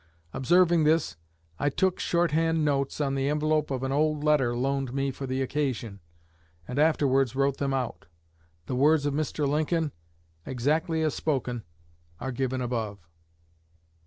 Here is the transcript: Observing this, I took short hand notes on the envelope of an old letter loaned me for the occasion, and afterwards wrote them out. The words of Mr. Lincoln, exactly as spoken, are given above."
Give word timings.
Observing 0.33 0.83
this, 0.83 1.15
I 1.59 1.69
took 1.69 1.99
short 1.99 2.31
hand 2.31 2.65
notes 2.65 2.99
on 2.99 3.13
the 3.13 3.29
envelope 3.29 3.69
of 3.69 3.83
an 3.83 3.91
old 3.91 4.23
letter 4.23 4.57
loaned 4.57 4.93
me 4.95 5.11
for 5.11 5.27
the 5.27 5.43
occasion, 5.43 5.99
and 6.67 6.79
afterwards 6.79 7.35
wrote 7.35 7.57
them 7.57 7.71
out. 7.71 8.07
The 8.65 8.73
words 8.73 9.05
of 9.05 9.13
Mr. 9.13 9.47
Lincoln, 9.47 9.91
exactly 10.43 11.03
as 11.03 11.13
spoken, 11.13 11.65
are 12.19 12.31
given 12.31 12.61
above." 12.61 12.97